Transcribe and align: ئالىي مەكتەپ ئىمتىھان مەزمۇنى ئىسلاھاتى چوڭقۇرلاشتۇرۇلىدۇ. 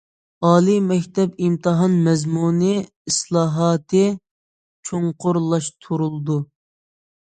ئالىي 0.47 0.79
مەكتەپ 0.91 1.35
ئىمتىھان 1.47 1.99
مەزمۇنى 2.07 2.73
ئىسلاھاتى 2.87 4.05
چوڭقۇرلاشتۇرۇلىدۇ. 4.93 6.45